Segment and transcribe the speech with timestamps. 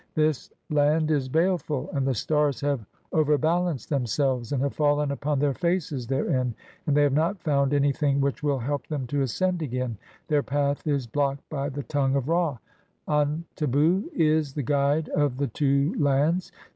[0.15, 5.37] This land "is baleful, and the stars have over balanced themselves and "have fallen upon
[5.37, 6.55] their faces therein,
[6.87, 10.87] and they have not found "anything which will help them to ascend again: their path
[10.87, 12.57] is "blocked by (7) the tongue of Ra.
[13.07, 16.51] Antebu [is] the guide of the "two lands.